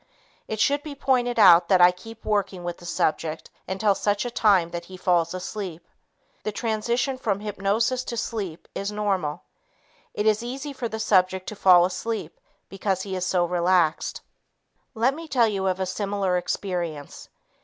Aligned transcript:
It 0.47 0.59
should 0.59 0.81
be 0.81 0.95
pointed 0.95 1.37
out 1.37 1.67
that 1.67 1.79
I 1.79 1.91
keep 1.91 2.25
working 2.25 2.63
with 2.63 2.79
the 2.79 2.87
subject 2.87 3.51
until 3.67 3.93
such 3.93 4.23
time 4.33 4.71
that 4.71 4.85
he 4.85 4.97
falls 4.97 5.31
asleep. 5.35 5.87
The 6.41 6.51
transition 6.51 7.19
from 7.19 7.39
hypnosis 7.39 8.03
to 8.05 8.17
sleep 8.17 8.67
is 8.73 8.91
normal. 8.91 9.43
It 10.15 10.25
is 10.25 10.41
easy 10.41 10.73
for 10.73 10.89
the 10.89 10.99
subject 10.99 11.45
to 11.49 11.55
fall 11.55 11.85
asleep 11.85 12.39
because 12.67 13.03
he 13.03 13.15
is 13.15 13.27
so 13.27 13.45
relaxed. 13.45 14.21
Let 14.95 15.13
me 15.13 15.27
tell 15.27 15.47
you 15.47 15.67
of 15.67 15.79
a 15.79 15.85
similar 15.85 16.35
experience. 16.35 17.29